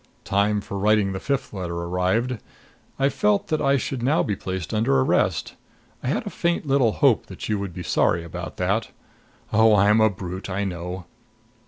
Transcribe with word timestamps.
Time 0.25 0.61
for 0.61 0.79
writing 0.79 1.11
the 1.11 1.19
fifth 1.19 1.53
letter 1.53 1.75
arrived. 1.75 2.39
I 2.97 3.07
felt 3.07 3.49
that 3.49 3.61
I 3.61 3.77
should 3.77 4.01
now 4.01 4.23
be 4.23 4.35
placed 4.35 4.73
under 4.73 4.99
arrest. 4.99 5.53
I 6.01 6.07
had 6.07 6.25
a 6.25 6.31
faint 6.31 6.65
little 6.65 6.93
hope 6.93 7.27
that 7.27 7.47
you 7.47 7.59
would 7.59 7.71
be 7.71 7.83
sorry 7.83 8.23
about 8.23 8.57
that. 8.57 8.89
Oh, 9.53 9.75
I'm 9.75 10.01
a 10.01 10.09
brute, 10.09 10.49
I 10.49 10.63
know! 10.63 11.05